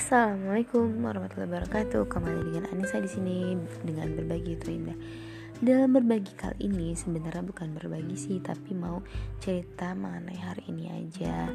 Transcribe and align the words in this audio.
Assalamualaikum 0.00 1.04
warahmatullahi 1.04 1.60
wabarakatuh. 1.60 2.08
Kembali 2.08 2.48
dengan 2.48 2.72
Anissa 2.72 3.04
di 3.04 3.10
sini 3.12 3.52
dengan 3.84 4.08
berbagi 4.16 4.56
itu 4.56 4.72
indah. 4.72 4.96
Dalam 5.60 5.92
berbagi 5.92 6.32
kali 6.40 6.72
ini 6.72 6.96
sebenarnya 6.96 7.44
bukan 7.44 7.76
berbagi 7.76 8.16
sih, 8.16 8.40
tapi 8.40 8.72
mau 8.72 9.04
cerita 9.44 9.92
mengenai 9.92 10.40
hari 10.40 10.64
ini 10.72 10.88
aja. 10.88 11.52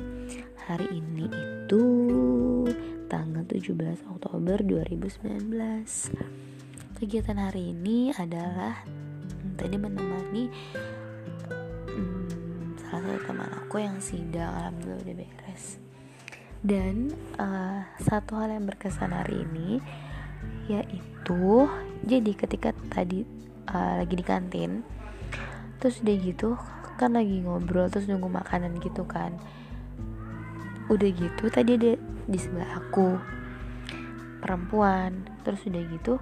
Hari 0.69 0.93
ini 0.93 1.25
itu 1.25 1.83
tanggal 3.09 3.41
17 3.49 4.13
Oktober 4.13 4.61
2019. 4.61 5.49
Kegiatan 7.01 7.41
hari 7.41 7.73
ini 7.73 8.13
adalah 8.13 8.85
hmm, 8.85 9.57
tadi 9.57 9.73
menemani 9.73 10.53
hmm, 11.97 12.77
salah 12.77 13.09
satu 13.09 13.25
teman 13.25 13.49
aku 13.57 13.81
yang 13.81 13.97
sidang 13.97 14.53
alhamdulillah 14.53 15.01
udah 15.01 15.17
beres 15.17 15.81
dan 16.65 17.13
uh, 17.37 17.85
satu 18.01 18.41
hal 18.41 18.57
yang 18.57 18.65
berkesan 18.65 19.13
hari 19.13 19.45
ini 19.45 19.77
yaitu 20.65 21.69
jadi 22.01 22.31
ketika 22.33 22.73
tadi 22.89 23.21
uh, 23.69 24.01
lagi 24.01 24.17
di 24.17 24.25
kantin 24.25 24.81
terus 25.77 26.01
udah 26.01 26.17
gitu 26.17 26.57
kan 26.95 27.13
lagi 27.13 27.43
ngobrol 27.43 27.91
terus 27.91 28.07
nunggu 28.07 28.31
makanan 28.31 28.79
gitu 28.79 29.03
kan. 29.05 29.35
Udah 30.87 31.09
gitu 31.11 31.51
tadi 31.51 31.75
ada 31.75 31.93
di 32.25 32.37
sebelah 32.39 32.81
aku 32.81 33.19
perempuan. 34.39 35.27
Terus 35.43 35.67
udah 35.67 35.83
gitu 35.91 36.13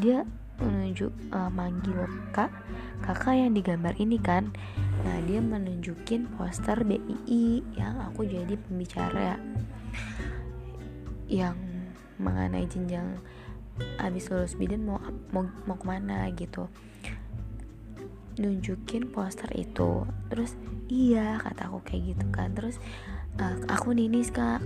dia 0.00 0.24
menunjuk 0.58 1.12
uh, 1.34 1.52
manggil 1.52 2.06
kak 2.32 2.48
kakak 3.04 3.36
yang 3.36 3.52
digambar 3.52 3.92
ini 4.00 4.16
kan. 4.16 4.50
Nah 5.04 5.20
dia 5.28 5.44
menunjukin 5.44 6.32
poster 6.34 6.80
BII 6.80 7.60
yang 7.76 8.00
aku 8.00 8.24
jadi 8.24 8.56
pembicara 8.56 9.36
yang 11.26 11.56
mengenai 12.20 12.68
jenjang 12.68 13.18
abis 13.96 14.28
lulus 14.28 14.54
bidan 14.54 14.84
mau 14.84 15.00
mau 15.32 15.48
mau 15.64 15.76
ke 15.76 15.86
mana 15.88 16.28
gitu. 16.36 16.68
Nunjukin 18.36 19.12
poster 19.12 19.48
itu 19.56 20.08
terus 20.32 20.56
iya 20.88 21.40
kata 21.40 21.72
aku 21.72 21.80
kayak 21.84 22.16
gitu 22.16 22.26
kan. 22.32 22.52
Terus 22.52 22.76
uh, 23.40 23.56
aku 23.68 23.96
Ninis 23.96 24.28
kak. 24.28 24.60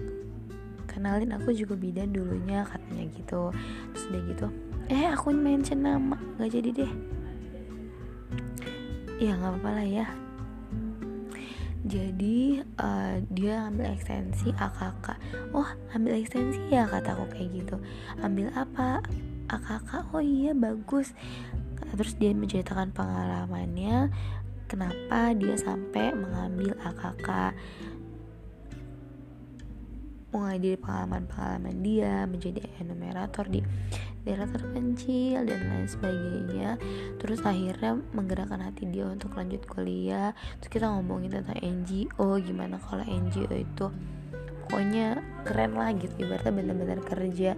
Kenalin 0.90 1.34
aku 1.36 1.52
juga 1.52 1.76
bidan 1.76 2.10
dulunya 2.10 2.66
katanya 2.66 3.04
gitu. 3.14 3.54
Terus 3.94 4.04
udah 4.10 4.22
gitu 4.32 4.48
eh 4.86 5.10
aku 5.10 5.34
mention 5.34 5.82
nama 5.82 6.14
nggak 6.38 6.50
jadi 6.50 6.70
deh. 6.82 6.92
Ya 9.16 9.32
nggak 9.34 9.58
apa-apa 9.58 9.70
lah 9.82 9.86
ya 9.86 10.06
jadi 11.86 12.66
uh, 12.82 13.22
dia 13.30 13.70
ambil 13.70 13.94
ekstensi 13.94 14.50
AKK 14.50 15.06
oh 15.54 15.70
ambil 15.94 16.18
ekstensi 16.18 16.58
ya 16.66 16.90
kataku 16.90 17.30
kayak 17.30 17.62
gitu. 17.62 17.76
Ambil 18.18 18.50
apa? 18.58 18.98
AKK 19.46 20.10
oh 20.10 20.22
iya 20.22 20.50
bagus. 20.50 21.14
Terus 21.94 22.18
dia 22.18 22.34
menceritakan 22.34 22.90
pengalamannya 22.90 24.10
kenapa 24.66 25.30
dia 25.38 25.54
sampai 25.54 26.10
mengambil 26.10 26.74
AKK 26.82 27.54
dari 30.36 30.76
pengalaman-pengalaman 30.76 31.80
dia 31.80 32.28
menjadi 32.28 32.60
enumerator 32.82 33.48
di 33.48 33.64
daerah 34.26 34.50
terpencil 34.50 35.46
dan 35.46 35.60
lain 35.70 35.86
sebagainya. 35.86 36.70
Terus 37.22 37.46
akhirnya 37.46 38.02
menggerakkan 38.10 38.58
hati 38.58 38.90
dia 38.90 39.06
untuk 39.06 39.38
lanjut 39.38 39.62
kuliah. 39.70 40.34
Terus 40.58 40.70
kita 40.82 40.90
ngomongin 40.90 41.38
tentang 41.38 41.62
NGO 41.62 42.42
gimana 42.42 42.82
kalau 42.82 43.06
NGO 43.06 43.54
itu 43.54 43.86
pokoknya 44.66 45.22
keren 45.46 45.78
lah 45.78 45.94
gitu 45.94 46.10
ibaratnya 46.18 46.50
benar-benar 46.50 47.00
kerja. 47.06 47.54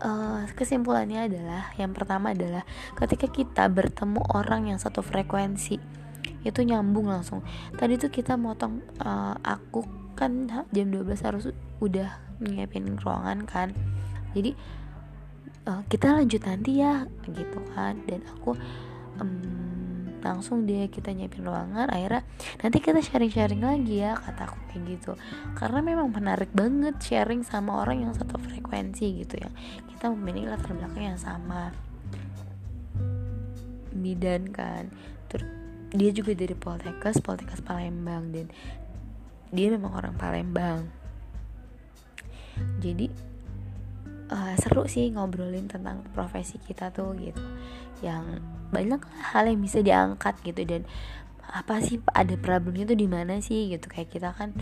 Uh, 0.00 0.48
kesimpulannya 0.56 1.28
adalah 1.28 1.70
yang 1.76 1.92
pertama 1.92 2.32
adalah 2.32 2.64
ketika 2.96 3.28
kita 3.28 3.68
bertemu 3.68 4.18
orang 4.32 4.72
yang 4.72 4.80
satu 4.80 5.06
frekuensi 5.06 5.78
itu 6.42 6.60
nyambung 6.66 7.06
langsung. 7.06 7.46
Tadi 7.78 7.94
tuh 8.00 8.10
kita 8.10 8.34
motong 8.34 8.82
uh, 9.04 9.36
aku 9.44 9.84
kan 10.18 10.50
jam 10.74 10.88
12 10.90 11.14
harus 11.22 11.44
udah 11.78 12.10
nyiapin 12.42 12.96
ruangan 12.98 13.44
kan. 13.44 13.76
Jadi 14.32 14.56
uh, 15.70 15.86
kita 15.86 16.10
lanjut 16.18 16.42
nanti 16.42 16.82
ya 16.82 17.06
gitu 17.30 17.62
kan. 17.70 18.02
Dan 18.02 18.26
aku 18.26 18.58
um, 19.22 19.38
langsung 20.20 20.66
dia 20.66 20.90
kita 20.90 21.14
nyiapin 21.14 21.46
ruangan 21.46 21.88
akhirnya 21.88 22.26
nanti 22.60 22.82
kita 22.82 23.00
sharing-sharing 23.00 23.62
lagi 23.62 24.02
ya 24.02 24.18
kata 24.18 24.50
aku 24.50 24.58
kayak 24.74 24.82
gitu. 24.98 25.12
Karena 25.54 25.78
memang 25.78 26.10
menarik 26.10 26.50
banget 26.50 26.98
sharing 26.98 27.46
sama 27.46 27.86
orang 27.86 28.02
yang 28.02 28.12
satu 28.12 28.34
frekuensi 28.42 29.22
gitu 29.22 29.38
ya. 29.38 29.48
Kita 29.94 30.10
memiliki 30.10 30.50
latar 30.50 30.74
belakang 30.74 31.14
yang 31.14 31.20
sama. 31.22 31.70
Bidan 33.94 34.50
kan. 34.50 34.90
Dia 35.90 36.14
juga 36.14 36.38
dari 36.38 36.54
Poltekkes 36.54 37.18
Poltekkes 37.18 37.66
Palembang 37.66 38.30
dan 38.30 38.46
dia 39.50 39.74
memang 39.74 39.98
orang 39.98 40.14
Palembang. 40.14 40.86
Jadi 42.78 43.10
uh, 44.30 44.54
seru 44.56 44.86
sih 44.86 45.10
ngobrolin 45.12 45.66
tentang 45.66 46.06
profesi 46.14 46.56
kita 46.62 46.94
tuh 46.94 47.12
gitu. 47.18 47.42
Yang 48.00 48.40
banyak 48.70 49.02
hal 49.34 49.50
yang 49.50 49.60
bisa 49.60 49.82
diangkat 49.82 50.38
gitu 50.46 50.62
dan 50.64 50.82
apa 51.50 51.82
sih 51.82 51.98
ada 52.14 52.38
problemnya 52.38 52.86
tuh 52.86 52.98
di 52.98 53.10
mana 53.10 53.42
sih 53.42 53.68
gitu. 53.68 53.90
Kayak 53.90 54.08
kita 54.14 54.30
kan 54.32 54.54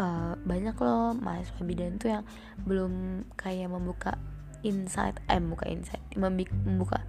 uh, 0.00 0.34
banyak 0.42 0.74
loh 0.80 1.12
mahasiswa 1.14 1.62
bidan 1.62 2.00
tuh 2.00 2.20
yang 2.20 2.24
belum 2.64 3.24
kayak 3.36 3.68
membuka 3.70 4.16
insight 4.64 5.20
eh 5.28 5.36
membuka 5.36 5.68
insight 5.68 6.00
membuka 6.16 7.04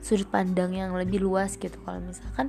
sudut 0.00 0.26
pandang 0.32 0.72
yang 0.72 0.96
lebih 0.96 1.20
luas 1.20 1.60
gitu. 1.60 1.76
Kalau 1.84 2.00
misalkan 2.00 2.48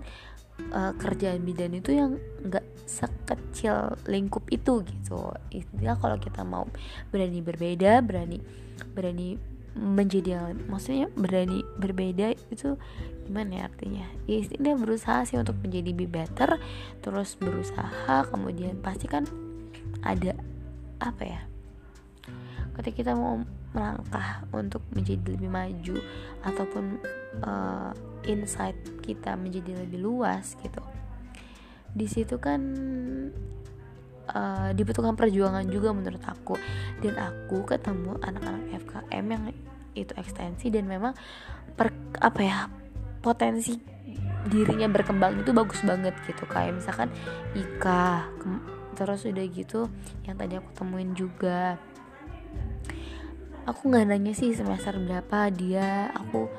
uh, 0.72 0.96
kerjaan 0.96 1.44
bidan 1.44 1.76
itu 1.76 1.92
yang 1.92 2.16
nggak 2.48 2.64
sekecil 2.92 3.96
lingkup 4.12 4.44
itu 4.52 4.84
gitu. 4.84 5.32
Istilah 5.48 5.96
kalau 5.96 6.20
kita 6.20 6.44
mau 6.44 6.68
berani 7.10 7.40
berbeda 7.40 8.04
berani 8.04 8.44
berani 8.92 9.40
menjadi 9.72 10.52
maksudnya 10.68 11.08
berani 11.16 11.64
berbeda 11.80 12.36
itu 12.52 12.76
gimana 13.24 13.64
ya 13.64 13.64
artinya? 13.72 14.06
Ya 14.28 14.44
istilah 14.44 14.76
berusaha 14.76 15.24
sih 15.24 15.40
untuk 15.40 15.56
menjadi 15.64 15.96
lebih 15.96 16.12
better 16.12 16.60
terus 17.00 17.40
berusaha 17.40 18.28
kemudian 18.28 18.84
pasti 18.84 19.08
kan 19.08 19.24
ada 20.04 20.36
apa 21.00 21.24
ya 21.24 21.42
ketika 22.78 22.96
kita 23.04 23.12
mau 23.14 23.42
melangkah 23.72 24.44
untuk 24.52 24.84
menjadi 24.92 25.36
lebih 25.36 25.52
maju 25.52 25.96
ataupun 26.44 27.00
uh, 27.44 27.92
insight 28.28 28.76
kita 29.00 29.36
menjadi 29.40 29.76
lebih 29.86 30.04
luas 30.04 30.60
gitu 30.60 30.84
di 31.92 32.08
situ 32.08 32.40
kan 32.40 32.62
uh, 34.32 34.70
dibutuhkan 34.72 35.16
perjuangan 35.16 35.68
juga 35.68 35.92
menurut 35.92 36.24
aku. 36.24 36.56
Dan 37.04 37.20
aku 37.20 37.68
ketemu 37.68 38.18
anak-anak 38.24 38.64
FKM 38.84 39.26
yang 39.28 39.44
itu 39.92 40.14
ekstensi 40.16 40.72
dan 40.72 40.88
memang 40.88 41.12
per, 41.76 41.92
apa 42.24 42.40
ya 42.40 42.58
potensi 43.20 43.76
dirinya 44.48 44.88
berkembang 44.88 45.44
itu 45.44 45.52
bagus 45.52 45.84
banget 45.84 46.16
gitu. 46.26 46.48
Kayak 46.48 46.80
misalkan 46.82 47.10
Ika 47.54 48.32
terus 48.92 49.24
udah 49.24 49.46
gitu 49.48 49.88
yang 50.28 50.36
tadi 50.36 50.60
aku 50.60 50.70
temuin 50.76 51.12
juga. 51.16 51.80
Aku 53.70 53.94
nggak 53.94 54.10
nanya 54.10 54.34
sih 54.34 54.58
semester 54.58 54.98
berapa 54.98 55.54
dia 55.54 56.10
aku 56.18 56.50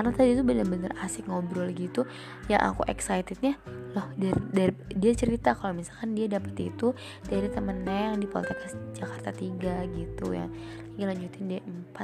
karena 0.00 0.16
tadi 0.16 0.32
itu 0.32 0.40
bener-bener 0.40 0.96
asik 1.04 1.28
ngobrol 1.28 1.68
gitu 1.76 2.08
yang 2.48 2.64
aku 2.72 2.88
excitednya 2.88 3.60
loh 3.92 4.08
dari, 4.16 4.40
dari 4.48 4.72
dia 4.96 5.12
cerita 5.12 5.52
kalau 5.52 5.76
misalkan 5.76 6.16
dia 6.16 6.24
dapet 6.24 6.72
itu 6.72 6.96
dari 7.28 7.52
temennya 7.52 8.08
yang 8.08 8.16
di 8.16 8.24
Poltekkes 8.24 8.96
Jakarta 8.96 9.28
3 9.28 9.60
gitu 9.92 10.32
ya 10.32 10.48
lagi 10.96 11.04
lanjutin 11.04 11.52
D4 11.52 11.96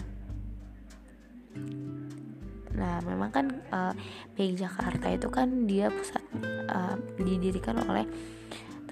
nah 2.77 3.01
memang 3.01 3.33
kan 3.33 3.49
uh, 3.73 3.97
PI 4.37 4.61
Jakarta 4.61 5.09
itu 5.09 5.33
kan 5.33 5.65
dia 5.65 5.89
pusat 5.89 6.21
uh, 6.69 7.01
didirikan 7.17 7.81
oleh 7.81 8.05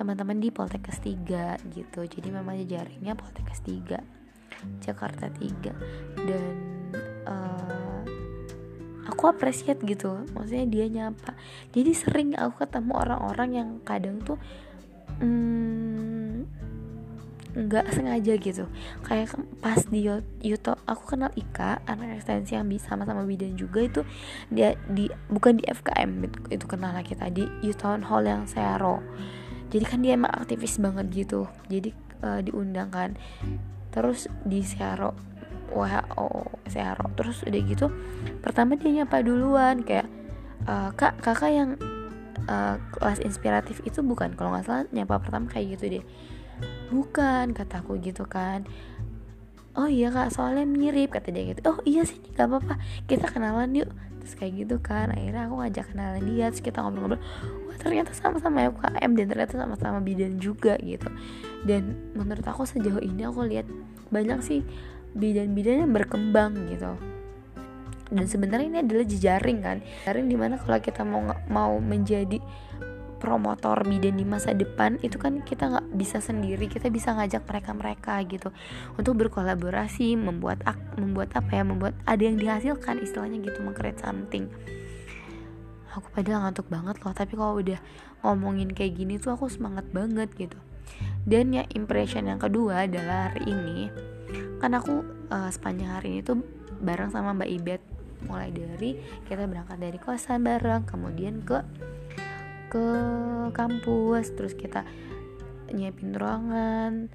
teman-teman 0.01 0.41
di 0.41 0.49
Poltekkes 0.49 1.05
3 1.05 1.77
gitu. 1.77 2.01
Jadi 2.09 2.29
memang 2.33 2.57
jaringnya 2.65 3.15
Poltekkes 3.15 3.61
3 3.63 4.01
Jakarta 4.83 5.29
3 5.29 6.25
dan 6.25 6.55
uh, 7.29 7.84
aku 9.25 9.33
appreciate 9.33 9.81
gitu. 9.89 10.29
Maksudnya 10.37 10.69
dia 10.69 10.85
nyapa. 10.93 11.33
Jadi 11.73 11.97
sering 11.97 12.37
aku 12.37 12.61
ketemu 12.61 12.93
orang-orang 12.93 13.51
yang 13.57 13.69
kadang 13.81 14.21
tuh 14.21 14.37
hmm, 15.17 16.45
nggak 17.57 17.89
hmm, 17.89 17.95
sengaja 17.97 18.37
gitu. 18.37 18.69
Kayak 19.01 19.33
pas 19.65 19.81
di 19.89 20.05
YouTube 20.45 20.77
aku 20.85 21.17
kenal 21.17 21.33
Ika 21.33 21.81
anak 21.89 22.21
ekstensi 22.21 22.53
yang 22.53 22.69
bisa 22.69 22.93
sama-sama 22.93 23.25
bidan 23.25 23.57
juga 23.57 23.81
itu 23.81 24.05
dia 24.53 24.77
di 24.93 25.09
bukan 25.33 25.57
di 25.57 25.65
FKM 25.73 26.29
itu 26.53 26.65
kenal 26.69 26.93
kita 27.01 27.33
di 27.33 27.49
Youth 27.65 27.81
Town 27.81 28.05
Hall 28.05 28.29
yang 28.29 28.45
Sero. 28.45 29.01
Jadi 29.73 29.85
kan 29.89 30.05
dia 30.05 30.21
emang 30.21 30.37
aktivis 30.37 30.77
banget 30.77 31.09
gitu. 31.25 31.49
Jadi 31.73 31.97
uh, 32.21 32.45
diundang 32.45 32.93
kan. 32.93 33.17
Terus 33.89 34.29
di 34.45 34.61
Searo 34.61 35.15
WHO 35.75 36.29
Searo 36.71 37.11
terus 37.19 37.43
udah 37.43 37.63
gitu 37.67 37.87
pertama 38.41 38.79
dia 38.79 39.03
nyapa 39.03 39.21
duluan 39.27 39.83
kayak 39.83 40.07
e, 40.65 40.75
kak 40.95 41.19
kakak 41.19 41.51
yang 41.51 41.71
uh, 42.49 42.77
kelas 42.97 43.21
inspiratif 43.25 43.81
itu 43.85 44.01
bukan? 44.05 44.33
Kalau 44.37 44.55
nggak 44.55 44.67
salah 44.67 44.85
nyapa 44.93 45.21
pertama 45.21 45.49
kayak 45.49 45.79
gitu 45.79 46.01
deh. 46.01 46.05
Bukan 46.93 47.57
kataku 47.57 47.99
gitu 48.01 48.29
kan. 48.29 48.69
Oh 49.75 49.91
iya 49.91 50.15
kak 50.15 50.31
soalnya 50.31 50.63
mirip 50.69 51.11
kata 51.15 51.35
dia 51.35 51.51
gitu. 51.51 51.61
Oh 51.67 51.79
iya 51.83 52.07
sih 52.07 52.19
nggak 52.35 52.47
apa-apa. 52.47 52.75
Kita 53.11 53.27
kenalan 53.31 53.75
yuk. 53.75 53.91
Terus 54.23 54.35
kayak 54.39 54.53
gitu 54.65 54.77
kan. 54.81 55.11
Akhirnya 55.11 55.51
aku 55.51 55.55
ngajak 55.61 55.85
kenalan 55.93 56.23
dia 56.25 56.47
terus 56.53 56.63
kita 56.63 56.79
ngobrol-ngobrol. 56.81 57.21
Wah 57.69 57.77
ternyata 57.81 58.15
sama-sama 58.15 58.71
UKM 58.71 59.11
dan 59.19 59.27
ternyata 59.27 59.55
sama-sama 59.59 59.99
bidan 59.99 60.39
juga 60.39 60.79
gitu. 60.79 61.11
Dan 61.67 62.15
menurut 62.15 62.45
aku 62.47 62.63
sejauh 62.65 63.03
ini 63.03 63.27
aku 63.27 63.45
lihat 63.45 63.67
banyak 64.15 64.39
sih 64.47 64.61
bidan-bidan 65.15 65.87
yang 65.87 65.93
berkembang 65.95 66.69
gitu. 66.69 66.95
Dan 68.11 68.27
sebenarnya 68.29 68.67
ini 68.69 68.79
adalah 68.85 69.07
jejaring 69.07 69.59
kan. 69.65 69.77
Jejaring 69.81 70.27
di 70.29 70.37
mana 70.37 70.55
kalau 70.61 70.79
kita 70.79 71.03
mau 71.03 71.35
mau 71.49 71.75
menjadi 71.81 72.39
promotor 73.25 73.89
bidan 73.89 74.21
di 74.21 74.27
masa 74.29 74.53
depan 74.53 75.01
itu 75.01 75.17
kan 75.17 75.41
kita 75.41 75.73
nggak 75.73 75.87
bisa 75.97 76.21
sendiri. 76.21 76.69
Kita 76.69 76.93
bisa 76.93 77.17
ngajak 77.17 77.49
mereka 77.49 77.71
mereka 77.73 78.15
gitu 78.29 78.53
untuk 79.01 79.17
berkolaborasi 79.25 80.15
membuat 80.21 80.61
ak 80.69 81.01
membuat 81.01 81.33
apa 81.33 81.51
ya 81.57 81.65
membuat 81.65 81.97
ada 82.05 82.21
yang 82.21 82.37
dihasilkan 82.37 83.01
istilahnya 83.01 83.41
gitu 83.41 83.65
mengcreate 83.65 84.05
something. 84.05 84.53
Aku 85.97 86.11
padahal 86.13 86.51
ngantuk 86.51 86.69
banget 86.69 87.01
loh 87.01 87.15
tapi 87.17 87.39
kalau 87.39 87.63
udah 87.63 87.79
ngomongin 88.21 88.69
kayak 88.75 88.99
gini 88.99 89.17
tuh 89.17 89.33
aku 89.33 89.49
semangat 89.49 89.89
banget 89.95 90.29
gitu. 90.37 90.59
Dan 91.25 91.57
ya 91.57 91.65
impression 91.73 92.29
yang 92.29 92.37
kedua 92.37 92.85
adalah 92.85 93.33
hari 93.33 93.49
ini 93.49 93.89
kan 94.59 94.73
aku 94.77 95.03
uh, 95.31 95.51
sepanjang 95.51 95.91
hari 95.91 96.19
ini 96.19 96.21
tuh 96.23 96.43
bareng 96.83 97.11
sama 97.11 97.35
Mbak 97.35 97.51
Ibet. 97.63 97.83
Mulai 98.25 98.51
dari 98.57 98.97
kita 99.29 99.45
berangkat 99.45 99.77
dari 99.77 99.99
kosan 100.01 100.41
bareng 100.41 100.89
kemudian 100.89 101.45
ke 101.45 101.61
ke 102.73 102.87
kampus 103.53 104.33
terus 104.33 104.57
kita 104.57 104.83
nyiapin 105.71 106.17
ruangan 106.17 107.13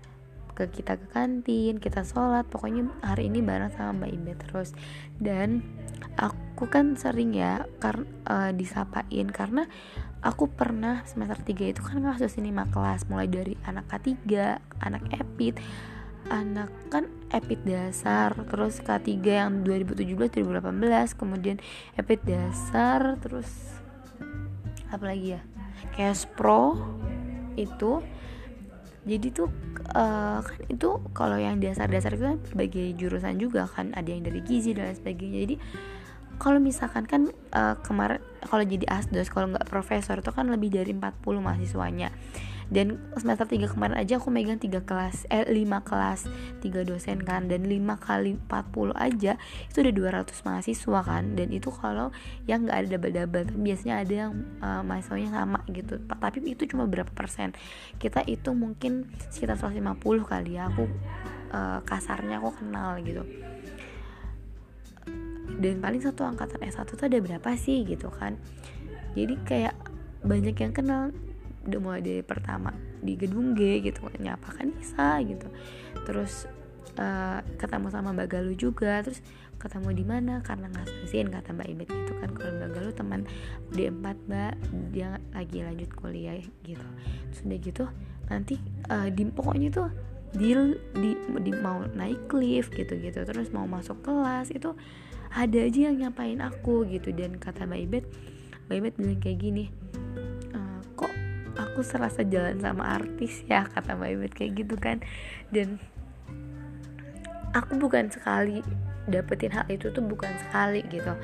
ke 0.59 0.67
kita 0.67 0.99
ke 0.99 1.07
kantin 1.15 1.79
kita 1.79 2.03
sholat. 2.03 2.43
Pokoknya 2.51 2.91
hari 2.99 3.31
ini 3.31 3.39
bareng 3.39 3.71
sama 3.71 4.03
mbak 4.03 4.11
Ibe 4.11 4.33
terus. 4.35 4.75
Dan 5.15 5.63
aku 6.19 6.67
kan 6.67 6.99
sering 6.99 7.31
ya 7.31 7.63
karena 7.79 8.03
uh, 8.27 8.51
disapain. 8.51 9.27
Karena 9.31 9.63
aku 10.19 10.51
pernah 10.51 11.07
semester 11.07 11.39
3 11.39 11.71
itu 11.71 11.79
kan 11.79 12.03
ngasus 12.03 12.35
lima 12.43 12.67
kelas. 12.67 13.07
Mulai 13.07 13.31
dari 13.31 13.55
anak 13.63 13.87
K3 13.87 14.19
anak 14.83 15.03
epit 15.15 15.55
anak 16.27 16.69
kan 16.91 17.07
epit 17.29 17.61
dasar 17.61 18.33
terus 18.49 18.81
K3 18.81 19.09
yang 19.21 19.51
2017 19.61 20.41
2018 20.41 21.19
kemudian 21.19 21.57
epit 21.95 22.21
dasar 22.25 23.17
terus 23.21 23.49
apalagi 24.89 25.37
ya? 25.37 25.41
Cash 25.93 26.25
pro 26.33 26.75
itu 27.55 28.01
jadi 29.07 29.27
tuh 29.31 29.49
uh, 29.95 30.43
kan 30.43 30.59
itu 30.69 30.89
kalau 31.15 31.39
yang 31.39 31.57
dasar-dasar 31.57 32.13
itu 32.13 32.23
kan 32.29 32.37
jurusan 32.99 33.39
juga 33.39 33.65
kan 33.65 33.95
ada 33.95 34.05
yang 34.05 34.21
dari 34.21 34.43
gizi 34.43 34.75
dan 34.75 34.91
lain 34.91 34.97
sebagainya. 34.99 35.39
Jadi 35.47 35.55
kalau 36.39 36.63
misalkan 36.63 37.03
kan 37.03 37.27
uh, 37.51 37.75
kemarin 37.83 38.23
kalau 38.47 38.63
jadi 38.63 38.87
asdos 38.87 39.27
kalau 39.27 39.51
nggak 39.51 39.67
profesor 39.67 40.23
itu 40.23 40.31
kan 40.31 40.47
lebih 40.47 40.71
dari 40.71 40.95
40 40.95 41.19
mahasiswanya. 41.43 42.09
Dan 42.69 43.01
semester 43.17 43.49
3 43.49 43.65
kemarin 43.65 43.97
aja 43.97 44.21
aku 44.21 44.29
megang 44.29 44.61
3 44.61 44.85
kelas 44.85 45.25
eh 45.33 45.41
5 45.41 45.89
kelas 45.89 46.29
3 46.61 46.85
dosen 46.85 47.17
kan. 47.25 47.49
Dan 47.49 47.65
5 47.65 47.97
kali 47.97 48.37
40 48.45 48.93
aja 48.93 49.41
itu 49.67 49.77
udah 49.81 50.23
200 50.23 50.47
mahasiswa 50.47 50.99
kan. 51.03 51.23
Dan 51.33 51.49
itu 51.49 51.73
kalau 51.73 52.13
yang 52.45 52.69
nggak 52.69 52.77
ada 52.77 52.87
double-double 52.95 53.57
biasanya 53.59 53.95
ada 54.05 54.13
yang 54.13 54.31
uh, 54.61 54.85
mahasiswanya 54.85 55.29
sama 55.33 55.59
gitu. 55.73 55.97
Tapi 56.07 56.37
itu 56.45 56.63
cuma 56.69 56.85
berapa 56.85 57.09
persen? 57.09 57.57
Kita 57.97 58.21
itu 58.29 58.53
mungkin 58.53 59.09
sekitar 59.33 59.57
150 59.57 59.97
kali 60.23 60.55
ya 60.55 60.69
aku 60.69 60.85
uh, 61.51 61.81
kasarnya 61.83 62.37
aku 62.37 62.53
kenal 62.63 63.01
gitu 63.01 63.25
dan 65.59 65.83
paling 65.83 65.99
satu 65.99 66.23
angkatan 66.23 66.63
S1 66.63 66.87
tuh 66.87 67.05
ada 67.05 67.19
berapa 67.19 67.49
sih 67.59 67.83
gitu 67.83 68.07
kan. 68.07 68.39
Jadi 69.13 69.35
kayak 69.43 69.75
banyak 70.23 70.55
yang 70.55 70.73
kenal 70.73 71.11
udah 71.67 71.79
mulai 71.83 72.01
dari 72.01 72.23
pertama 72.23 72.71
di 73.03 73.19
gedung 73.19 73.53
G 73.53 73.83
gitu. 73.83 74.07
Nyapa 74.17 74.55
kan 74.55 74.71
bisa 74.71 75.19
gitu. 75.27 75.51
Terus 76.07 76.47
uh, 76.95 77.43
ketemu 77.59 77.87
sama 77.91 78.15
Mbak 78.15 78.27
Galuh 78.31 78.55
juga. 78.55 79.03
Terus 79.03 79.19
ketemu 79.59 79.91
di 79.91 80.05
mana? 80.07 80.39
Karena 80.39 80.71
ngasusin 80.71 81.27
kata 81.27 81.51
Mbak 81.51 81.67
Ibet 81.75 81.87
gitu 81.91 82.13
kan. 82.23 82.29
Kalau 82.39 82.53
Mbak 82.55 82.71
Galuh 82.71 82.93
teman 82.95 83.21
D4 83.75 84.15
Mbak. 84.31 84.53
Dia 84.95 85.19
lagi 85.35 85.59
lanjut 85.59 85.91
kuliah 85.91 86.39
gitu. 86.63 86.87
Terus 87.35 87.41
udah 87.43 87.59
gitu 87.59 87.85
nanti 88.29 88.61
uh, 88.93 89.09
di 89.09 89.25
pokoknya 89.25 89.69
tuh 89.73 89.89
di, 90.29 90.53
di, 90.93 91.11
di 91.17 91.51
mau 91.57 91.81
naik 91.89 92.29
lift 92.37 92.77
gitu 92.77 93.01
gitu 93.01 93.25
terus 93.25 93.49
mau 93.49 93.65
masuk 93.65 94.05
kelas 94.05 94.53
itu 94.53 94.77
ada 95.33 95.59
aja 95.61 95.79
yang 95.91 95.97
nyapain 95.97 96.41
aku 96.41 96.85
gitu. 96.89 97.13
Dan 97.13 97.37
kata 97.37 97.65
Mbak 97.69 97.81
Ibet 97.85 98.05
Mbak 98.67 98.75
Ibet 98.77 98.93
bilang 98.97 99.19
kayak 99.21 99.39
gini 99.41 99.65
aku 101.79 101.95
serasa 101.95 102.27
jalan 102.27 102.59
sama 102.59 102.99
artis 102.99 103.43
ya? 103.47 103.63
kata 103.75 103.95
Mbak 103.95 104.09
Ibet 104.19 104.31
kayak 104.35 104.51
gitu 104.63 104.75
kan. 104.75 104.97
Dan 105.47 105.79
aku 107.55 107.79
bukan 107.79 108.07
sekali 108.11 108.59
dapetin 109.07 109.55
hal 109.55 109.63
itu 109.71 109.87
tuh 109.91 110.03
bukan 110.03 110.31
sekali 110.47 110.83
gitu. 110.91 111.15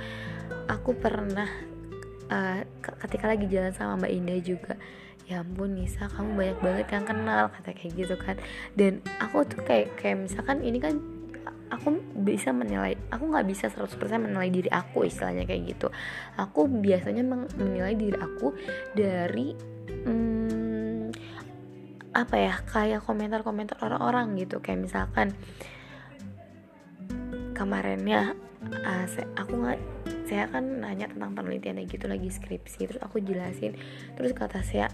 Aku 0.72 0.96
pernah 0.96 1.48
uh, 2.32 2.64
ketika 3.04 3.26
lagi 3.32 3.52
jalan 3.52 3.76
sama 3.76 4.00
Mbak 4.00 4.12
Indah 4.16 4.40
juga 4.40 4.76
ya 5.26 5.42
ampun 5.42 5.74
Nisa 5.74 6.06
kamu 6.06 6.38
banyak 6.38 6.60
banget 6.62 6.88
yang 6.94 7.06
kenal 7.10 7.50
kata 7.50 7.76
kayak 7.76 7.94
gitu 8.00 8.16
kan. 8.16 8.40
Dan 8.80 9.04
aku 9.20 9.44
tuh 9.44 9.60
kayak 9.60 9.98
kayak 10.00 10.24
misalkan 10.24 10.62
ini 10.62 10.80
kan 10.80 11.04
aku 11.74 11.98
bisa 12.22 12.54
menilai 12.54 12.94
aku 13.10 13.30
nggak 13.30 13.48
bisa 13.50 13.66
100% 13.74 13.98
menilai 14.22 14.50
diri 14.54 14.70
aku 14.70 15.06
istilahnya 15.08 15.50
kayak 15.50 15.76
gitu. 15.76 15.88
Aku 16.38 16.70
biasanya 16.70 17.26
menilai 17.58 17.98
diri 17.98 18.18
aku 18.18 18.54
dari 18.94 19.56
hmm, 20.06 21.10
apa 22.16 22.36
ya 22.40 22.56
kayak 22.64 23.02
komentar-komentar 23.04 23.82
orang-orang 23.82 24.38
gitu. 24.40 24.62
Kayak 24.62 24.88
misalkan 24.88 25.34
kemarinnya 27.56 28.36
uh, 28.86 29.06
saya, 29.10 29.28
aku 29.40 29.54
nggak 29.56 29.80
saya 30.26 30.50
kan 30.50 30.82
nanya 30.82 31.06
tentang 31.06 31.38
penelitiannya 31.38 31.86
gitu 31.86 32.10
lagi 32.10 32.30
skripsi 32.30 32.80
terus 32.90 33.02
aku 33.02 33.22
jelasin. 33.22 33.78
Terus 34.18 34.34
kata 34.34 34.62
saya 34.66 34.90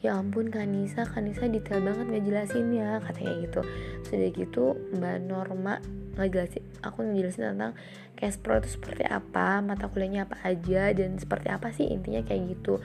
ya 0.00 0.16
ampun 0.16 0.48
Kanisa 0.48 1.04
Kanisa 1.04 1.44
detail 1.44 1.84
banget 1.84 2.08
ngejelasin 2.08 2.72
ya 2.72 3.00
katanya 3.04 3.32
gitu. 3.44 3.60
Sudah 4.04 4.28
gitu 4.32 4.64
Mbak 4.96 5.16
Norma 5.28 5.74
ngejelasin 6.16 6.64
aku 6.80 7.04
ngejelasin 7.04 7.56
tentang 7.56 7.72
cash 8.16 8.36
pro 8.40 8.60
itu 8.60 8.76
seperti 8.76 9.04
apa 9.08 9.64
mata 9.64 9.88
kuliahnya 9.88 10.28
apa 10.28 10.36
aja 10.44 10.92
dan 10.92 11.16
seperti 11.16 11.48
apa 11.52 11.72
sih 11.72 11.88
intinya 11.88 12.24
kayak 12.24 12.56
gitu. 12.56 12.80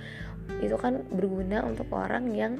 Itu 0.59 0.75
kan 0.75 1.07
berguna 1.11 1.63
untuk 1.63 1.87
orang 1.95 2.35
yang 2.35 2.59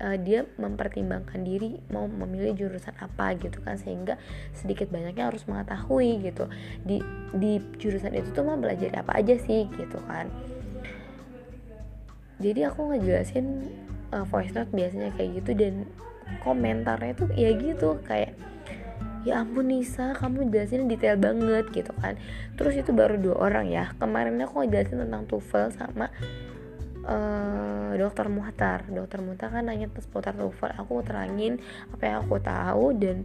uh, 0.00 0.16
dia 0.20 0.44
mempertimbangkan 0.60 1.40
diri 1.44 1.80
mau 1.88 2.04
memilih 2.04 2.56
jurusan 2.56 2.94
apa 3.00 3.36
gitu 3.40 3.60
kan 3.64 3.80
sehingga 3.80 4.20
sedikit 4.52 4.92
banyaknya 4.92 5.32
harus 5.32 5.48
mengetahui 5.48 6.24
gitu. 6.24 6.48
Di 6.84 7.00
di 7.32 7.56
jurusan 7.80 8.12
itu 8.12 8.28
tuh 8.36 8.44
mau 8.44 8.60
belajar 8.60 8.92
apa 9.00 9.16
aja 9.16 9.36
sih 9.40 9.64
gitu 9.80 9.96
kan. 10.04 10.28
Jadi 12.42 12.66
aku 12.66 12.90
ngejelasin 12.90 13.46
uh, 14.14 14.24
voice 14.30 14.54
note 14.54 14.70
biasanya 14.70 15.10
kayak 15.18 15.42
gitu 15.42 15.50
dan 15.58 15.74
komentarnya 16.40 17.12
tuh 17.18 17.28
ya 17.34 17.50
gitu 17.58 17.98
kayak 18.06 18.32
ya 19.24 19.40
ampun 19.40 19.72
Nisa 19.72 20.12
kamu 20.14 20.52
jelasin 20.52 20.86
detail 20.86 21.16
banget 21.16 21.72
gitu 21.72 21.90
kan. 21.98 22.20
Terus 22.60 22.76
itu 22.76 22.92
baru 22.92 23.16
dua 23.16 23.36
orang 23.40 23.66
ya. 23.72 23.90
Kemarin 23.96 24.36
aku 24.44 24.62
ngejelasin 24.62 25.00
tentang 25.00 25.24
TOEFL 25.24 25.72
sama 25.72 26.12
uh, 27.08 27.96
dokter 27.96 28.28
Muhtar. 28.28 28.84
Dokter 28.92 29.24
Muhtar 29.24 29.48
kan 29.48 29.64
nanya 29.64 29.88
seputar 29.96 30.36
TOEFL 30.36 30.76
aku 30.76 31.00
terangin 31.00 31.56
apa 31.88 32.02
yang 32.04 32.16
aku 32.20 32.36
tahu 32.36 32.92
dan 33.00 33.24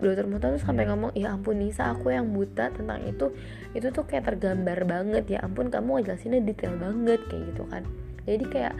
dokter 0.00 0.24
Muhtar 0.24 0.56
tuh 0.56 0.64
sampai 0.64 0.88
ngomong 0.88 1.12
ya 1.12 1.36
ampun 1.36 1.60
Nisa 1.60 1.92
aku 1.92 2.08
yang 2.08 2.32
buta 2.32 2.72
tentang 2.72 3.04
itu. 3.04 3.28
Itu 3.76 3.92
tuh 3.92 4.08
kayak 4.08 4.32
tergambar 4.32 4.88
banget. 4.88 5.28
Ya 5.28 5.44
ampun 5.44 5.68
kamu 5.68 6.08
jelasinnya 6.08 6.40
detail 6.40 6.72
banget 6.80 7.20
kayak 7.28 7.52
gitu 7.52 7.68
kan. 7.68 7.84
Jadi 8.24 8.44
kayak 8.48 8.74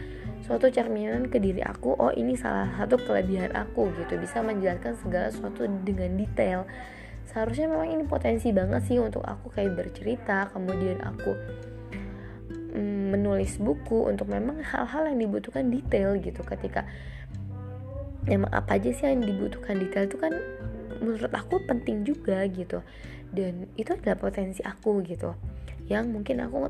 suatu 0.48 0.72
cerminan 0.72 1.28
ke 1.28 1.36
diri 1.36 1.60
aku 1.60 1.92
oh 2.00 2.08
ini 2.16 2.32
salah 2.32 2.72
satu 2.80 2.96
kelebihan 2.96 3.52
aku 3.52 3.92
gitu. 4.00 4.16
Bisa 4.16 4.40
menjelaskan 4.40 4.96
segala 4.96 5.28
sesuatu 5.28 5.68
dengan 5.84 6.16
detail. 6.16 6.64
Seharusnya 7.28 7.68
memang 7.68 7.92
ini 7.92 8.08
potensi 8.08 8.48
banget 8.56 8.88
sih 8.88 8.96
untuk 8.96 9.20
aku 9.20 9.52
kayak 9.52 9.76
bercerita 9.76 10.48
kemudian 10.48 11.04
aku 11.04 11.36
mm, 12.72 13.12
menulis 13.12 13.60
buku 13.60 14.08
untuk 14.08 14.32
memang 14.32 14.64
hal-hal 14.64 15.12
yang 15.12 15.20
dibutuhkan 15.20 15.68
detail 15.68 16.16
gitu. 16.16 16.40
Ketika 16.40 16.88
emang 18.24 18.48
apa 18.56 18.80
aja 18.80 18.88
sih 18.88 19.04
yang 19.04 19.20
dibutuhkan 19.20 19.76
detail 19.76 20.08
itu 20.08 20.16
kan 20.16 20.32
menurut 21.04 21.30
aku 21.36 21.60
penting 21.68 22.08
juga 22.08 22.48
gitu. 22.48 22.80
Dan 23.28 23.68
itu 23.76 23.92
adalah 23.92 24.16
potensi 24.16 24.64
aku 24.64 25.04
gitu 25.04 25.57
yang 25.88 26.12
mungkin 26.12 26.44
aku 26.44 26.68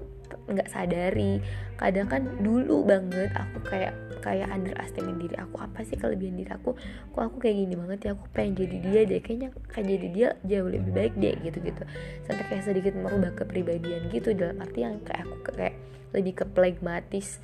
nggak 0.48 0.70
sadari. 0.70 1.42
Kadang 1.76 2.06
kan 2.08 2.22
dulu 2.40 2.86
banget 2.86 3.30
aku 3.34 3.58
kayak 3.66 3.94
kayak 4.18 4.50
underestimate 4.50 5.18
diri 5.18 5.36
aku 5.38 5.56
apa 5.62 5.82
sih 5.86 5.98
kelebihan 5.98 6.38
diri 6.38 6.50
aku? 6.54 6.74
Kok 7.14 7.22
aku 7.22 7.36
kayak 7.42 7.56
gini 7.66 7.74
banget 7.74 7.98
ya 8.06 8.10
aku 8.14 8.24
pengen 8.34 8.54
jadi 8.58 8.76
dia 8.82 9.00
deh 9.06 9.20
kayaknya 9.22 9.48
kayak 9.70 9.86
jadi 9.86 10.06
dia 10.10 10.28
jauh 10.46 10.70
lebih 10.70 10.90
baik 10.94 11.14
deh 11.18 11.34
gitu 11.42 11.58
gitu 11.62 11.82
sampai 12.26 12.44
kayak 12.50 12.64
sedikit 12.66 12.94
merubah 12.98 13.34
kepribadian 13.34 14.10
gitu 14.10 14.34
dalam 14.34 14.58
arti 14.62 14.82
yang 14.82 14.98
kayak 15.06 15.26
aku 15.26 15.36
kayak 15.54 15.74
lebih 16.14 16.32
ke 16.40 16.44
plagmatis 16.48 17.38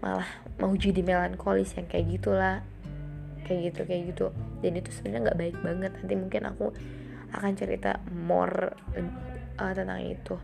malah 0.00 0.26
mau 0.56 0.72
jadi 0.72 1.04
melankolis 1.04 1.76
yang 1.76 1.86
kayak 1.86 2.08
gitulah. 2.08 2.64
Kayak 3.44 3.72
gitu 3.72 3.80
kayak 3.84 4.02
gitu. 4.14 4.26
Dan 4.62 4.72
itu 4.78 4.90
sebenarnya 4.94 5.20
nggak 5.30 5.38
baik 5.38 5.56
banget 5.60 5.92
nanti 5.96 6.14
mungkin 6.16 6.42
aku 6.48 6.66
akan 7.30 7.52
cerita 7.54 8.02
more 8.10 8.74
uh, 9.58 9.72
tentang 9.74 10.02
itu 10.02 10.34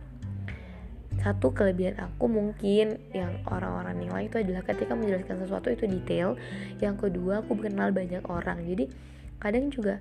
satu 1.27 1.51
kelebihan 1.51 1.99
aku 1.99 2.31
mungkin 2.31 3.03
yang 3.11 3.43
orang-orang 3.51 3.99
nilai 3.99 4.31
itu 4.31 4.39
adalah 4.39 4.63
ketika 4.63 4.95
menjelaskan 4.95 5.43
sesuatu 5.43 5.75
itu 5.75 5.91
detail. 5.91 6.39
Yang 6.79 7.11
kedua 7.11 7.43
aku 7.43 7.59
kenal 7.59 7.91
banyak 7.91 8.23
orang. 8.31 8.63
Jadi 8.63 8.87
kadang 9.43 9.75
juga 9.75 9.99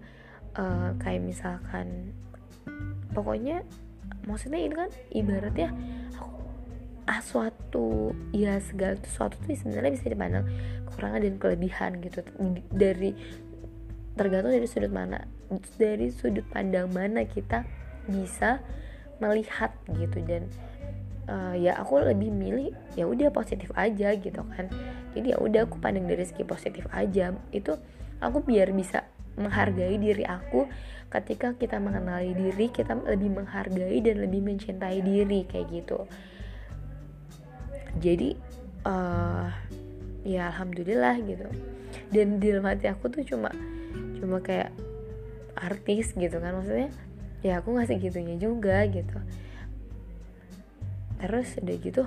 uh, 0.53 0.93
kayak 1.01 1.25
misalkan 1.25 2.13
pokoknya 3.17 3.65
maksudnya 4.29 4.61
ini 4.61 4.75
kan 4.77 4.89
ibaratnya 5.09 5.73
aku 6.13 6.45
ah 7.09 7.21
suatu 7.25 8.13
ya 8.29 8.61
segala 8.61 8.93
sesuatu 9.01 9.33
tuh 9.41 9.57
sebenarnya 9.57 9.97
bisa 9.97 10.05
dipandang 10.05 10.45
kekurangan 10.85 11.25
dan 11.25 11.35
kelebihan 11.41 11.91
gitu. 12.05 12.21
Dari 12.69 13.17
tergantung 14.13 14.53
dari 14.53 14.69
sudut 14.69 14.93
mana 14.93 15.25
dari 15.81 16.13
sudut 16.13 16.45
pandang 16.53 16.85
mana 16.93 17.25
kita 17.25 17.65
bisa 18.05 18.61
melihat 19.17 19.73
gitu. 19.89 20.21
Dan 20.21 20.53
uh, 21.29 21.55
ya 21.57 21.77
aku 21.77 22.01
lebih 22.01 22.29
milih 22.29 22.73
ya 22.93 23.05
udah 23.09 23.29
positif 23.33 23.69
aja 23.75 24.13
gitu 24.17 24.41
kan. 24.53 24.69
Jadi 25.13 25.33
ya 25.33 25.37
udah 25.39 25.65
aku 25.65 25.77
pandang 25.81 26.05
dari 26.05 26.25
segi 26.25 26.45
positif 26.45 26.85
aja. 26.93 27.33
Itu 27.51 27.77
aku 28.21 28.43
biar 28.45 28.71
bisa 28.71 29.05
menghargai 29.35 29.99
diri 29.99 30.23
aku 30.23 30.67
ketika 31.11 31.55
kita 31.55 31.79
mengenali 31.79 32.31
diri 32.35 32.71
kita 32.71 32.95
lebih 33.03 33.35
menghargai 33.35 33.99
dan 34.03 34.23
lebih 34.23 34.41
mencintai 34.43 34.99
diri 35.03 35.47
kayak 35.47 35.67
gitu. 35.71 35.99
Jadi 37.99 38.35
uh, 38.83 39.47
ya 40.27 40.51
alhamdulillah 40.51 41.15
gitu. 41.23 41.47
Dan 42.11 42.39
di 42.39 42.51
dalam 42.51 42.67
aku 42.67 43.07
tuh 43.11 43.23
cuma 43.23 43.49
cuma 44.19 44.39
kayak 44.43 44.71
artis 45.55 46.11
gitu 46.15 46.37
kan 46.39 46.59
maksudnya. 46.59 46.91
Ya 47.45 47.61
aku 47.61 47.77
nggak 47.77 47.93
segitunya 47.93 48.41
juga 48.41 48.83
gitu 48.89 49.21
terus 51.21 51.55
udah 51.61 51.75
gitu 51.79 52.03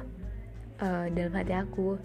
uh, 0.83 1.07
dalam 1.11 1.33
hati 1.35 1.55
aku 1.57 1.97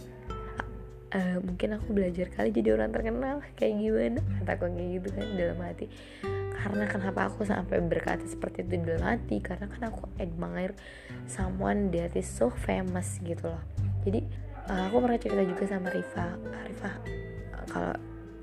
uh, 1.14 1.38
mungkin 1.40 1.78
aku 1.78 1.88
belajar 1.94 2.28
kali 2.34 2.50
jadi 2.50 2.76
orang 2.76 2.92
terkenal. 2.92 3.38
Kayak 3.56 3.74
gimana? 3.80 4.22
Kata 4.42 4.54
kayak 4.60 4.90
gitu 5.00 5.08
kan 5.14 5.28
dalam 5.38 5.60
hati. 5.62 5.86
Karena 6.54 6.86
kenapa 6.88 7.28
aku 7.28 7.44
sampai 7.44 7.84
berkata 7.84 8.24
seperti 8.26 8.66
itu 8.66 8.82
dalam 8.84 9.06
hati? 9.06 9.38
Karena 9.40 9.70
kan 9.70 9.82
aku 9.94 10.10
admire 10.18 10.74
someone 11.30 11.92
that 11.94 12.16
is 12.18 12.28
so 12.28 12.50
famous 12.50 13.20
gitu 13.22 13.52
loh. 13.52 13.64
Jadi 14.04 14.26
uh, 14.68 14.90
aku 14.90 14.96
pernah 15.04 15.20
cerita 15.22 15.44
juga 15.46 15.64
sama 15.70 15.88
Rifa. 15.94 16.28
Rifa 16.40 16.90
uh, 16.90 17.66
kalau 17.70 17.94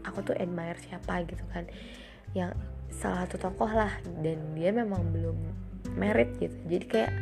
aku 0.06 0.18
tuh 0.32 0.34
admire 0.38 0.78
siapa 0.78 1.26
gitu 1.26 1.44
kan. 1.50 1.66
Yang 2.36 2.54
salah 2.92 3.26
satu 3.26 3.50
tokoh 3.50 3.70
lah. 3.70 3.92
Dan 4.22 4.54
dia 4.54 4.70
memang 4.70 5.10
belum 5.10 5.36
merit 5.96 6.36
gitu. 6.38 6.54
Jadi 6.68 6.84
kayak 6.86 7.12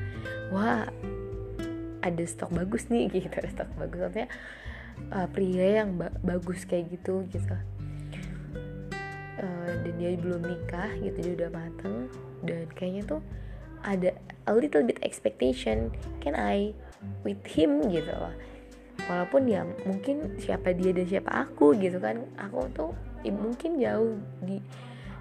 wah 0.51 0.85
ada 2.09 2.25
stok 2.25 2.51
bagus 2.55 2.89
nih 2.89 3.09
gitu. 3.15 3.31
Ada 3.31 3.51
stok 3.53 3.71
bagus 3.77 4.01
artinya 4.05 4.29
uh, 5.15 5.29
pria 5.31 5.85
yang 5.85 6.01
ba 6.01 6.09
bagus 6.25 6.65
kayak 6.65 6.93
gitu 6.93 7.25
gitu. 7.31 7.57
Uh, 9.39 9.71
dan 9.87 9.95
dia 10.01 10.19
belum 10.19 10.43
nikah 10.43 10.91
gitu. 10.99 11.17
Dia 11.23 11.33
udah 11.45 11.51
mateng 11.55 11.97
dan 12.43 12.67
kayaknya 12.75 13.03
tuh 13.07 13.21
ada 13.87 14.11
a 14.51 14.53
little 14.53 14.83
bit 14.83 14.99
expectation 15.07 15.95
can 16.19 16.35
I 16.35 16.75
with 17.23 17.41
him? 17.47 17.87
gitu 17.87 18.11
loh. 18.11 18.35
Walaupun 19.07 19.47
ya 19.47 19.63
mungkin 19.87 20.37
siapa 20.43 20.75
dia 20.75 20.91
dan 20.91 21.07
siapa 21.07 21.31
aku 21.47 21.79
gitu 21.79 22.03
kan. 22.03 22.27
Aku 22.37 22.67
tuh 22.75 22.93
ya 23.23 23.31
mungkin 23.31 23.79
jauh 23.79 24.19
di 24.43 24.59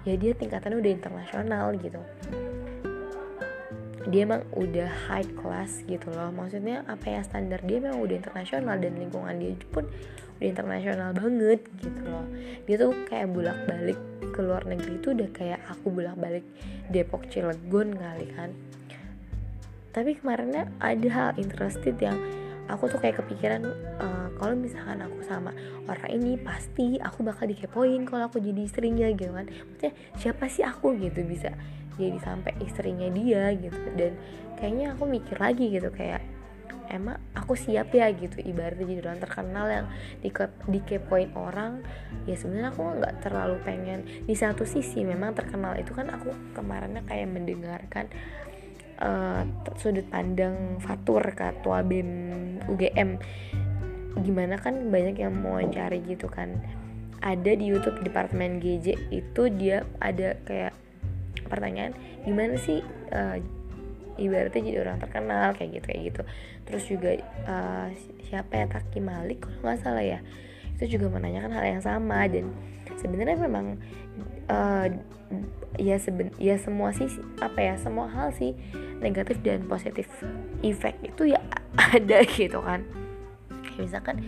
ya 0.06 0.14
dia 0.14 0.32
tingkatannya 0.34 0.78
udah 0.78 0.92
internasional 0.92 1.66
gitu 1.76 2.00
dia 4.08 4.24
emang 4.24 4.42
udah 4.56 4.88
high 5.08 5.28
class 5.36 5.84
gitu 5.84 6.08
loh. 6.08 6.32
Maksudnya 6.32 6.84
apa 6.88 7.06
ya 7.12 7.20
standar 7.20 7.60
dia 7.64 7.78
memang 7.78 8.00
udah 8.00 8.16
internasional 8.16 8.76
dan 8.80 8.96
lingkungan 8.96 9.36
dia 9.36 9.52
pun 9.68 9.84
udah 10.40 10.48
internasional 10.48 11.10
banget 11.12 11.60
gitu 11.84 12.02
loh. 12.08 12.24
Dia 12.64 12.76
tuh 12.80 12.96
kayak 13.04 13.28
bolak 13.28 13.58
balik 13.68 13.98
ke 14.32 14.40
luar 14.40 14.64
negeri 14.64 14.96
tuh 15.04 15.12
udah 15.12 15.28
kayak 15.36 15.60
aku 15.68 15.92
bolak 15.92 16.16
balik 16.16 16.44
Depok 16.88 17.28
Cilegon 17.28 17.92
kali 17.92 18.26
kan. 18.32 18.50
Tapi 19.92 20.16
kemarinnya 20.16 20.72
ada 20.80 21.08
hal 21.12 21.30
interested 21.36 21.96
yang 22.00 22.16
aku 22.68 22.88
tuh 22.88 23.00
kayak 23.00 23.20
kepikiran 23.20 23.64
uh, 23.98 24.28
kalau 24.36 24.54
misalkan 24.54 25.00
aku 25.00 25.24
sama 25.24 25.50
orang 25.88 26.10
ini 26.12 26.36
pasti 26.36 27.00
aku 27.00 27.24
bakal 27.24 27.48
dikepoin 27.48 28.04
kalau 28.04 28.28
aku 28.28 28.40
jadi 28.40 28.64
istrinya 28.64 29.08
gitu 29.12 29.32
kan. 29.36 29.48
Maksudnya 29.48 29.92
siapa 30.16 30.48
sih 30.48 30.64
aku 30.64 30.96
gitu 30.96 31.24
bisa 31.28 31.52
jadi 31.98 32.18
sampai 32.22 32.54
istrinya 32.62 33.10
dia 33.10 33.52
gitu. 33.58 33.78
Dan 33.98 34.16
kayaknya 34.56 34.94
aku 34.94 35.04
mikir 35.10 35.36
lagi 35.36 35.68
gitu 35.68 35.90
kayak 35.90 36.22
emang 36.88 37.20
aku 37.36 37.54
siap 37.54 37.92
ya 37.92 38.08
gitu. 38.14 38.40
Ibaratnya 38.40 38.86
jadi 38.88 39.00
orang 39.04 39.20
terkenal 39.20 39.66
yang 39.68 39.86
di 40.24 40.30
dikepoin 40.72 41.36
orang 41.36 41.84
ya 42.24 42.34
sebenarnya 42.34 42.72
aku 42.72 42.82
nggak 43.02 43.14
terlalu 43.20 43.56
pengen. 43.62 44.00
Di 44.24 44.34
satu 44.34 44.64
sisi 44.64 45.04
memang 45.04 45.36
terkenal 45.36 45.76
itu 45.76 45.92
kan 45.92 46.08
aku 46.08 46.32
kemarinnya 46.56 47.04
kayak 47.04 47.28
mendengarkan 47.28 48.08
uh, 49.02 49.42
sudut 49.78 50.06
pandang 50.08 50.80
Fatur 50.82 51.22
ketua 51.34 51.84
BEM 51.84 52.10
UGM 52.66 53.10
gimana 54.18 54.58
kan 54.58 54.90
banyak 54.90 55.22
yang 55.22 55.34
mau 55.36 55.62
cari 55.62 56.02
gitu 56.02 56.26
kan. 56.26 56.58
Ada 57.18 57.58
di 57.58 57.66
YouTube 57.66 57.98
departemen 58.06 58.62
GJ 58.62 59.10
itu 59.10 59.42
dia 59.58 59.82
ada 59.98 60.38
kayak 60.46 60.74
pertanyaan 61.48 61.96
gimana 62.22 62.54
sih 62.60 62.84
uh, 63.12 63.36
ibaratnya 64.18 64.60
jadi 64.60 64.78
orang 64.84 64.98
terkenal? 65.00 65.54
Kayak 65.56 65.80
gitu 65.80 65.86
kayak 65.88 66.02
gitu. 66.12 66.22
Terus 66.66 66.82
juga 66.84 67.10
uh, 67.48 67.88
siapa 68.28 68.52
ya 68.52 68.66
Taki 68.68 69.00
Malik? 69.00 69.46
Kalau 69.46 69.58
nggak 69.64 69.80
salah 69.80 70.04
ya. 70.04 70.20
Itu 70.76 70.98
juga 70.98 71.08
menanyakan 71.08 71.50
hal 71.54 71.64
yang 71.78 71.82
sama. 71.82 72.26
Dan 72.28 72.52
sebenarnya 72.98 73.38
memang 73.38 73.78
uh, 74.50 74.86
ya 75.78 75.96
seben 76.00 76.34
ya 76.40 76.56
semua 76.58 76.90
sih 76.96 77.06
apa 77.38 77.60
ya 77.60 77.74
semua 77.76 78.08
hal 78.08 78.32
sih 78.32 78.56
negatif 78.98 79.38
dan 79.44 79.68
positif 79.68 80.08
efek 80.64 80.96
itu 81.04 81.32
ya 81.32 81.40
ada 81.94 82.24
gitu 82.26 82.58
kan. 82.60 82.82
Misalkan 83.78 84.18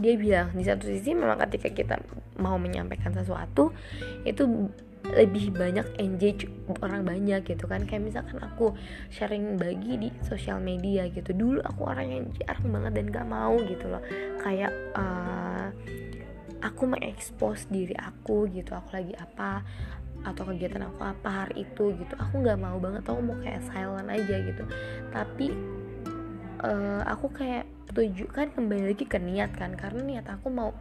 dia 0.00 0.16
bilang 0.16 0.56
di 0.56 0.64
satu 0.64 0.88
sisi 0.88 1.12
memang 1.12 1.36
ketika 1.44 1.68
kita 1.70 1.94
mau 2.40 2.56
menyampaikan 2.56 3.12
sesuatu 3.12 3.70
itu 4.24 4.72
lebih 5.12 5.52
banyak 5.52 5.84
engage 6.00 6.48
orang 6.80 7.04
banyak 7.04 7.44
gitu 7.44 7.68
kan. 7.68 7.84
Kayak 7.84 8.08
misalkan 8.08 8.40
aku 8.40 8.72
sharing 9.12 9.60
bagi 9.60 10.00
di 10.00 10.08
sosial 10.24 10.64
media 10.64 11.04
gitu. 11.12 11.36
Dulu 11.36 11.60
aku 11.60 11.84
orang 11.84 12.08
yang 12.08 12.24
jarang 12.40 12.68
banget 12.72 12.92
dan 12.96 13.06
gak 13.12 13.28
mau 13.28 13.54
gitu 13.60 13.84
loh. 13.84 14.00
Kayak 14.40 14.72
uh, 14.96 15.68
aku 16.64 16.82
mengekspos 16.88 17.68
diri 17.68 17.92
aku 18.00 18.48
gitu. 18.48 18.72
Aku 18.72 18.96
lagi 18.96 19.12
apa 19.20 19.60
atau 20.24 20.48
kegiatan 20.48 20.88
aku 20.88 21.04
apa 21.04 21.28
hari 21.44 21.68
itu 21.68 21.92
gitu. 22.00 22.14
Aku 22.16 22.40
nggak 22.40 22.56
mau 22.56 22.80
banget. 22.80 23.04
Aku 23.04 23.20
mau 23.20 23.36
kayak 23.44 23.60
silent 23.68 24.08
aja 24.08 24.36
gitu. 24.40 24.64
Tapi 25.12 25.52
uh, 26.64 27.04
aku 27.04 27.28
kayak 27.28 27.68
tunjukkan 27.92 28.56
kembali 28.56 28.96
lagi 28.96 29.04
ke 29.04 29.20
niat 29.20 29.52
kan. 29.52 29.76
Karena 29.76 30.00
niat 30.00 30.26
aku 30.32 30.48
mau 30.48 30.72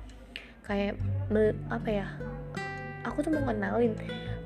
kayak 0.63 0.95
apa 1.67 1.89
ya 1.91 2.07
aku 3.03 3.23
tuh 3.23 3.31
mau 3.31 3.45
kenalin 3.47 3.93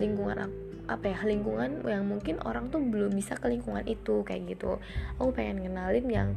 lingkungan 0.02 0.38
aku 0.50 0.68
apa 0.88 1.12
ya 1.12 1.20
lingkungan 1.28 1.84
yang 1.84 2.08
mungkin 2.08 2.40
orang 2.48 2.72
tuh 2.72 2.80
belum 2.80 3.12
bisa 3.12 3.36
ke 3.36 3.52
lingkungan 3.52 3.84
itu 3.84 4.24
kayak 4.24 4.56
gitu. 4.56 4.80
Aku 5.20 5.36
pengen 5.36 5.60
kenalin 5.60 6.08
yang 6.08 6.30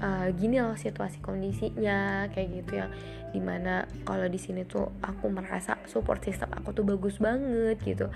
uh, 0.00 0.32
gini 0.32 0.56
loh 0.58 0.72
situasi 0.72 1.20
kondisinya 1.20 2.26
kayak 2.32 2.64
gitu 2.64 2.80
yang 2.80 2.90
di 3.30 3.44
mana 3.44 3.84
kalau 4.08 4.24
di 4.24 4.40
sini 4.40 4.64
tuh 4.64 4.88
aku 5.04 5.28
merasa 5.28 5.76
support 5.84 6.24
system 6.24 6.48
aku 6.56 6.72
tuh 6.72 6.84
bagus 6.84 7.20
banget 7.20 7.76
gitu. 7.84 8.08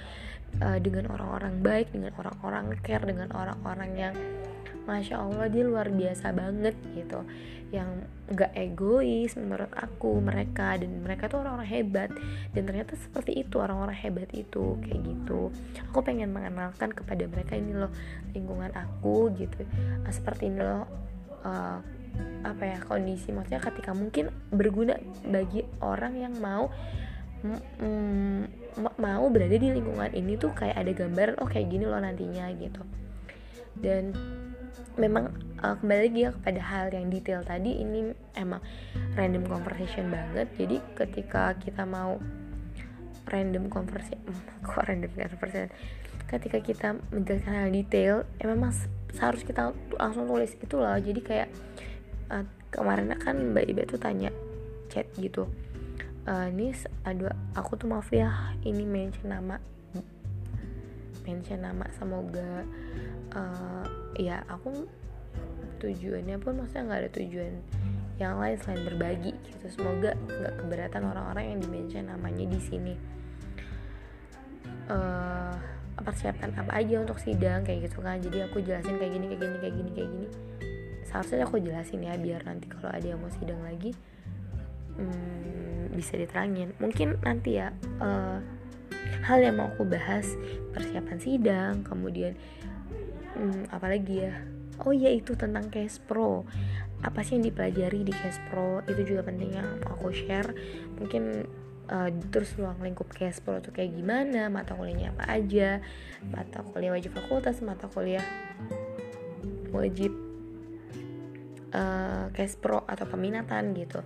Uh, 0.64 0.80
dengan 0.80 1.12
orang-orang 1.12 1.60
baik 1.60 1.92
dengan 1.92 2.16
orang-orang 2.16 2.72
care 2.80 3.04
dengan 3.04 3.28
orang-orang 3.36 3.90
yang 3.92 4.14
masya 4.88 5.20
allah 5.20 5.44
dia 5.52 5.68
luar 5.68 5.92
biasa 5.92 6.32
banget 6.32 6.72
gitu 6.96 7.20
yang 7.68 8.08
nggak 8.32 8.52
egois 8.56 9.36
menurut 9.36 9.68
aku 9.76 10.20
mereka. 10.20 10.76
Dan 10.80 11.04
mereka 11.04 11.28
tuh 11.28 11.44
orang-orang 11.44 11.68
hebat. 11.68 12.10
Dan 12.52 12.68
ternyata 12.68 12.96
seperti 12.96 13.44
itu 13.44 13.60
orang-orang 13.60 13.96
hebat 13.96 14.30
itu 14.32 14.76
kayak 14.84 15.00
gitu. 15.04 15.52
Aku 15.92 16.00
pengen 16.00 16.32
mengenalkan 16.32 16.92
kepada 16.92 17.24
mereka 17.28 17.56
ini 17.56 17.76
loh 17.76 17.92
lingkungan 18.32 18.72
aku 18.72 19.32
gitu. 19.36 19.64
Nah, 20.04 20.12
seperti 20.12 20.48
ini 20.48 20.60
loh 20.60 20.88
uh, 21.44 21.78
apa 22.44 22.62
ya 22.64 22.78
kondisi. 22.84 23.30
Maksudnya 23.30 23.62
ketika 23.62 23.92
mungkin 23.92 24.32
berguna 24.50 24.96
bagi 25.28 25.64
orang 25.84 26.14
yang 26.18 26.34
mau 26.40 26.72
mm, 27.44 28.42
mau 28.98 29.24
berada 29.30 29.56
di 29.58 29.68
lingkungan 29.70 30.10
ini 30.14 30.38
tuh 30.38 30.54
kayak 30.54 30.76
ada 30.78 30.92
gambaran 30.94 31.36
oh 31.42 31.48
kayak 31.50 31.70
gini 31.70 31.84
loh 31.86 31.98
nantinya 31.98 32.50
gitu. 32.56 32.82
Dan 33.78 34.14
memang 34.98 35.30
uh, 35.62 35.78
kembali 35.78 36.00
lagi 36.10 36.20
ya 36.26 36.30
kepada 36.34 36.60
hal 36.60 36.86
yang 36.90 37.06
detail 37.08 37.40
tadi 37.46 37.78
ini 37.78 38.12
emang 38.34 38.60
random 39.14 39.46
conversation 39.46 40.10
banget. 40.10 40.50
Jadi 40.58 40.76
ketika 40.98 41.54
kita 41.56 41.86
mau 41.86 42.18
random 43.30 43.70
conversation 43.70 44.20
kok 44.66 44.84
random 44.84 45.10
conversation 45.14 45.70
ketika 46.28 46.58
kita 46.60 46.88
menjelaskan 47.08 47.54
hal 47.56 47.70
detail 47.72 48.14
emang 48.42 48.68
mas 48.68 48.84
seharus 49.16 49.40
kita 49.46 49.72
langsung 49.96 50.28
tulis 50.28 50.52
itu 50.58 50.74
loh. 50.76 50.98
Jadi 50.98 51.20
kayak 51.24 51.48
uh, 52.28 52.44
kemarin 52.68 53.14
kan 53.16 53.56
mbak 53.56 53.64
Iba 53.64 53.88
tuh 53.88 53.96
tanya 53.96 54.28
chat 54.92 55.08
gitu 55.16 55.48
uh, 56.28 56.46
ini 56.52 56.76
ada 57.02 57.32
aku 57.56 57.80
tuh 57.80 57.88
maaf 57.88 58.12
ya 58.12 58.52
ini 58.62 58.84
mention 58.84 59.32
nama 59.32 59.56
mention 61.28 61.60
nama 61.60 61.84
semoga 62.00 62.64
uh, 63.36 63.84
ya 64.16 64.40
aku 64.48 64.88
tujuannya 65.84 66.40
pun 66.40 66.56
maksudnya 66.64 66.88
nggak 66.88 67.00
ada 67.04 67.10
tujuan 67.20 67.52
yang 68.18 68.34
lain 68.40 68.56
selain 68.58 68.82
berbagi 68.82 69.32
gitu. 69.46 69.66
Semoga 69.70 70.16
nggak 70.16 70.54
keberatan 70.64 71.02
orang-orang 71.06 71.44
yang 71.54 71.58
dimention 71.62 72.10
namanya 72.10 72.44
di 72.48 72.60
sini. 72.64 72.94
Uh, 74.88 75.54
persiapan 75.98 76.56
apa 76.56 76.72
aja 76.80 76.98
untuk 76.98 77.20
sidang 77.22 77.62
kayak 77.62 77.92
gitu 77.92 78.02
kan. 78.02 78.18
Jadi 78.18 78.42
aku 78.42 78.58
jelasin 78.64 78.98
kayak 78.98 79.12
gini 79.14 79.26
kayak 79.30 79.40
gini 79.44 79.56
kayak 79.60 79.74
gini 79.76 79.90
kayak 79.94 80.10
gini. 80.10 80.28
Seharusnya 81.06 81.46
aku 81.46 81.56
jelasin 81.62 82.00
ya 82.04 82.14
biar 82.18 82.42
nanti 82.42 82.66
kalau 82.68 82.90
ada 82.90 83.06
yang 83.06 83.20
mau 83.22 83.30
sidang 83.30 83.60
lagi 83.62 83.94
hmm, 84.98 85.94
bisa 85.94 86.18
diterangin. 86.18 86.74
Mungkin 86.82 87.22
nanti 87.22 87.62
ya 87.62 87.70
uh, 88.02 88.42
hal 89.24 89.38
yang 89.42 89.60
mau 89.60 89.70
aku 89.70 89.84
bahas. 89.84 90.26
Persiapan 90.72 91.18
sidang 91.18 91.74
kemudian 91.82 92.38
hmm, 93.34 93.70
apalagi 93.72 94.28
ya? 94.28 94.34
Oh 94.86 94.94
iya 94.94 95.10
itu 95.10 95.34
tentang 95.34 95.70
Case 95.74 95.98
Pro. 95.98 96.46
Apa 97.02 97.22
sih 97.22 97.38
yang 97.38 97.50
dipelajari 97.50 98.06
di 98.06 98.14
Case 98.14 98.38
Pro? 98.50 98.82
Itu 98.86 99.02
juga 99.02 99.26
penting 99.26 99.58
yang 99.58 99.82
aku 99.86 100.14
share. 100.14 100.54
Mungkin 100.98 101.46
uh, 101.90 102.10
terus 102.30 102.54
ruang 102.54 102.78
lingkup 102.78 103.10
Case 103.10 103.42
Pro 103.42 103.58
itu 103.58 103.74
kayak 103.74 103.94
gimana? 103.98 104.46
Mata 104.46 104.78
kuliahnya 104.78 105.14
apa 105.18 105.24
aja? 105.34 105.82
Mata 106.30 106.62
kuliah 106.62 106.94
wajib 106.94 107.14
fakultas? 107.18 107.58
Mata 107.58 107.90
kuliah 107.90 108.22
wajib 109.74 110.27
uh, 111.72 112.48
Pro 112.58 112.82
atau 112.84 113.06
peminatan 113.06 113.76
gitu. 113.76 114.00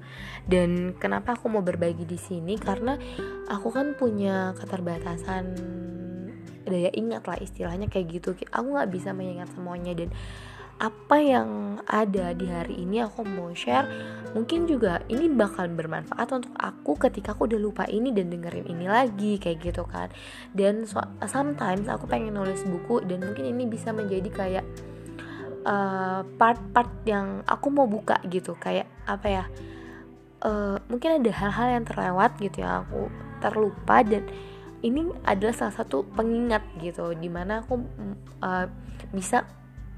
Dan 0.45 0.97
kenapa 0.99 1.39
aku 1.39 1.49
mau 1.49 1.65
berbagi 1.65 2.05
di 2.05 2.19
sini? 2.19 2.59
Karena 2.59 2.99
aku 3.49 3.69
kan 3.71 3.95
punya 3.97 4.53
keterbatasan 4.59 5.45
daya 6.63 6.91
ingat 6.95 7.27
lah 7.27 7.39
istilahnya 7.39 7.91
kayak 7.91 8.23
gitu. 8.23 8.35
Aku 8.51 8.67
nggak 8.75 8.91
bisa 8.91 9.11
mengingat 9.15 9.51
semuanya. 9.55 9.93
Dan 9.95 10.11
apa 10.83 11.17
yang 11.23 11.79
ada 11.87 12.35
di 12.35 12.51
hari 12.51 12.83
ini 12.83 13.07
aku 13.07 13.23
mau 13.23 13.55
share 13.55 13.87
mungkin 14.35 14.67
juga 14.67 14.99
ini 15.07 15.31
bakal 15.31 15.71
bermanfaat 15.71 16.27
untuk 16.35 16.51
aku 16.59 16.99
ketika 16.99 17.39
aku 17.39 17.47
udah 17.47 17.61
lupa 17.61 17.85
ini 17.87 18.11
dan 18.11 18.35
dengerin 18.35 18.67
ini 18.67 18.91
lagi 18.91 19.39
kayak 19.39 19.63
gitu 19.63 19.87
kan. 19.87 20.11
Dan 20.51 20.89
so, 20.89 20.99
sometimes 21.29 21.87
aku 21.87 22.11
pengen 22.11 22.35
nulis 22.35 22.67
buku 22.67 23.05
dan 23.07 23.23
mungkin 23.23 23.47
ini 23.47 23.69
bisa 23.71 23.95
menjadi 23.95 24.27
kayak 24.33 24.65
part-part 25.63 26.91
uh, 26.91 27.07
yang 27.07 27.27
aku 27.47 27.71
mau 27.71 27.87
buka 27.87 28.19
gitu 28.27 28.59
kayak 28.59 28.91
apa 29.07 29.27
ya 29.31 29.45
uh, 30.43 30.77
mungkin 30.91 31.23
ada 31.23 31.31
hal-hal 31.31 31.69
yang 31.81 31.85
terlewat 31.87 32.35
gitu 32.43 32.63
ya 32.63 32.83
aku 32.83 33.09
terlupa 33.39 34.03
dan 34.03 34.27
ini 34.83 35.07
adalah 35.23 35.55
salah 35.55 35.75
satu 35.79 36.03
pengingat 36.15 36.63
gitu 36.83 37.15
di 37.15 37.31
mana 37.31 37.63
aku 37.63 37.79
uh, 38.43 38.67
bisa 39.15 39.47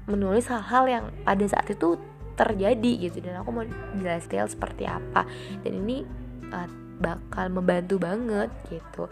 menulis 0.05 0.45
hal-hal 0.49 0.85
yang 0.85 1.05
pada 1.25 1.45
saat 1.49 1.65
itu 1.73 1.97
terjadi 2.37 3.09
gitu 3.09 3.25
dan 3.25 3.41
aku 3.41 3.49
mau 3.49 3.65
jelas 3.97 4.29
detail 4.29 4.45
seperti 4.45 4.85
apa 4.85 5.25
dan 5.65 5.71
ini 5.73 6.05
uh, 6.53 6.69
bakal 7.01 7.51
membantu 7.51 7.99
banget 7.99 8.51
gitu. 8.71 9.11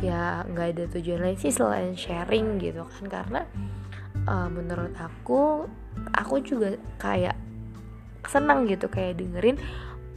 Ya 0.00 0.46
nggak 0.48 0.68
ada 0.76 0.84
tujuan 0.96 1.20
lain 1.20 1.36
sih 1.36 1.52
selain 1.52 1.92
sharing 1.92 2.56
gitu 2.62 2.88
kan 2.88 3.04
karena 3.10 3.40
uh, 4.30 4.46
menurut 4.46 4.94
aku 4.94 5.66
aku 6.14 6.34
juga 6.46 6.78
kayak 7.02 7.34
senang 8.30 8.70
gitu 8.70 8.86
kayak 8.86 9.18
dengerin 9.18 9.58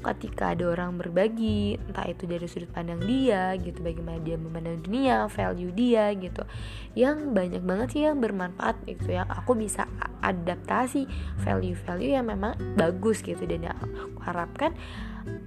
ketika 0.03 0.51
ada 0.51 0.67
orang 0.67 0.99
berbagi 0.99 1.79
entah 1.79 2.03
itu 2.03 2.27
dari 2.27 2.43
sudut 2.43 2.67
pandang 2.75 2.99
dia 3.07 3.55
gitu 3.55 3.79
bagaimana 3.79 4.19
dia 4.19 4.35
memandang 4.35 4.83
dunia 4.83 5.31
value 5.31 5.71
dia 5.71 6.11
gitu. 6.11 6.43
Yang 6.91 7.31
banyak 7.31 7.63
banget 7.63 7.87
sih 7.95 8.03
yang 8.03 8.19
bermanfaat 8.19 8.83
gitu 8.83 9.15
yang 9.15 9.31
aku 9.31 9.55
bisa 9.55 9.87
adaptasi 10.19 11.07
value-value 11.39 12.19
yang 12.19 12.27
memang 12.27 12.59
bagus 12.75 13.23
gitu. 13.23 13.47
Dan 13.47 13.71
yang 13.71 13.79
aku 13.79 14.19
harapkan 14.27 14.75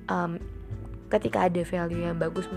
um, 0.08 0.40
ketika 1.12 1.52
ada 1.52 1.60
value 1.60 2.08
yang 2.08 2.16
bagus 2.16 2.48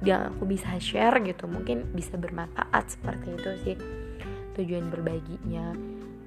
yang 0.00 0.32
aku 0.32 0.46
bisa 0.46 0.72
share 0.78 1.20
gitu 1.20 1.50
mungkin 1.50 1.90
bisa 1.92 2.14
bermanfaat 2.14 2.96
seperti 2.96 3.34
itu 3.34 3.50
sih 3.66 3.76
tujuan 4.58 4.90
berbaginya. 4.90 5.72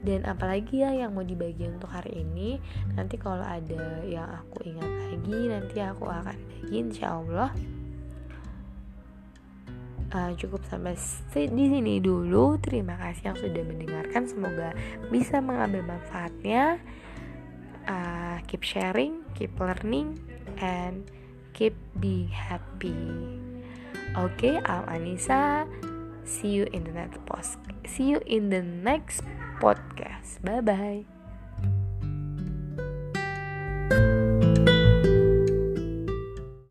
Dan 0.02 0.26
apalagi 0.26 0.82
ya 0.82 0.90
yang 0.98 1.14
mau 1.14 1.22
dibagi 1.22 1.70
untuk 1.70 1.94
hari 1.94 2.26
ini 2.26 2.58
nanti 2.98 3.22
kalau 3.22 3.46
ada 3.46 4.02
yang 4.02 4.26
aku 4.26 4.66
ingat 4.66 4.90
lagi 4.90 5.40
nanti 5.46 5.78
aku 5.78 6.10
akan 6.10 6.34
bagi 6.34 6.74
insya 6.74 7.22
Allah. 7.22 7.54
Uh, 10.12 10.36
cukup 10.36 10.60
sampai 10.68 10.98
di 11.32 11.66
sini 11.72 12.02
dulu. 12.02 12.60
Terima 12.60 13.00
kasih 13.00 13.32
yang 13.32 13.38
sudah 13.38 13.64
mendengarkan. 13.64 14.28
Semoga 14.28 14.74
bisa 15.14 15.40
mengambil 15.40 15.86
manfaatnya. 15.86 16.82
Uh, 17.86 18.38
keep 18.50 18.62
sharing 18.62 19.22
keep 19.42 19.58
learning 19.58 20.22
and 20.62 21.10
keep 21.58 21.74
being 21.98 22.30
happy. 22.30 22.94
Oke 24.14 24.38
okay, 24.38 24.56
I'm 24.70 24.86
Anissa 24.86 25.66
see 26.32 26.48
you 26.48 26.66
in 26.72 26.84
the 26.84 26.92
next 26.92 27.20
post 27.26 27.60
see 27.86 28.08
you 28.08 28.22
in 28.26 28.50
the 28.50 28.62
next 28.62 29.22
podcast. 29.60 30.42
Bye 30.42 30.62
bye. 30.62 31.06